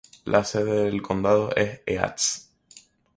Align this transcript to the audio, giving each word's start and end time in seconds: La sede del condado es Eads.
La 0.25 0.43
sede 0.43 0.85
del 0.85 1.03
condado 1.03 1.55
es 1.55 1.79
Eads. 1.85 2.49